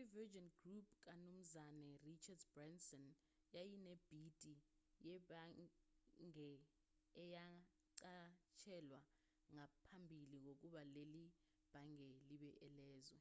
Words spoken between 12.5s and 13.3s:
elezwe